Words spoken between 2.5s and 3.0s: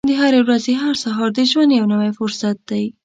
دی.